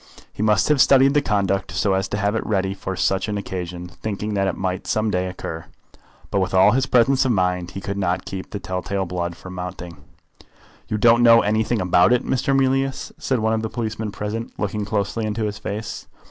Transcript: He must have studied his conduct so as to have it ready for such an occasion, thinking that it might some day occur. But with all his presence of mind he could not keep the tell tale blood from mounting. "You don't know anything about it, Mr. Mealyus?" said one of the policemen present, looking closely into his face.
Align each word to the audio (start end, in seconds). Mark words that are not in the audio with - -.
He 0.33 0.41
must 0.41 0.67
have 0.69 0.81
studied 0.81 1.13
his 1.13 1.23
conduct 1.23 1.73
so 1.73 1.93
as 1.93 2.07
to 2.07 2.17
have 2.17 2.33
it 2.33 2.43
ready 2.43 2.73
for 2.73 2.95
such 2.95 3.27
an 3.29 3.37
occasion, 3.37 3.87
thinking 3.87 4.33
that 4.33 4.47
it 4.47 4.57
might 4.57 4.87
some 4.87 5.11
day 5.11 5.27
occur. 5.27 5.65
But 6.31 6.39
with 6.41 6.55
all 6.55 6.71
his 6.71 6.87
presence 6.87 7.23
of 7.23 7.31
mind 7.33 7.69
he 7.77 7.81
could 7.81 7.99
not 7.99 8.25
keep 8.25 8.49
the 8.49 8.57
tell 8.59 8.81
tale 8.81 9.05
blood 9.05 9.35
from 9.37 9.53
mounting. 9.53 9.97
"You 10.87 10.97
don't 10.97 11.21
know 11.21 11.41
anything 11.43 11.79
about 11.79 12.13
it, 12.13 12.25
Mr. 12.25 12.57
Mealyus?" 12.59 13.11
said 13.19 13.37
one 13.41 13.53
of 13.53 13.61
the 13.61 13.69
policemen 13.69 14.09
present, 14.11 14.51
looking 14.59 14.85
closely 14.85 15.23
into 15.23 15.45
his 15.45 15.59
face. 15.59 16.07